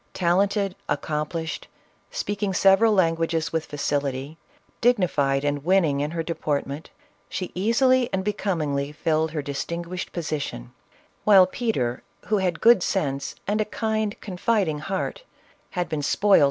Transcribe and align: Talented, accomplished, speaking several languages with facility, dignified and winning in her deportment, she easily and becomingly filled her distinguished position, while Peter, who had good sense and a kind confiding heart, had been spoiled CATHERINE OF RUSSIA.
Talented, 0.15 0.75
accomplished, 0.89 1.67
speaking 2.09 2.55
several 2.55 2.91
languages 2.91 3.53
with 3.53 3.65
facility, 3.67 4.35
dignified 4.81 5.43
and 5.45 5.63
winning 5.63 5.99
in 5.99 6.09
her 6.09 6.23
deportment, 6.23 6.89
she 7.29 7.51
easily 7.53 8.09
and 8.11 8.23
becomingly 8.23 8.91
filled 8.91 9.29
her 9.29 9.43
distinguished 9.43 10.11
position, 10.11 10.73
while 11.23 11.45
Peter, 11.45 12.01
who 12.29 12.39
had 12.39 12.61
good 12.61 12.81
sense 12.81 13.35
and 13.45 13.61
a 13.61 13.65
kind 13.65 14.19
confiding 14.21 14.79
heart, 14.79 15.21
had 15.69 15.87
been 15.87 16.01
spoiled 16.01 16.09
CATHERINE 16.09 16.33
OF 16.33 16.37
RUSSIA. 16.37 16.39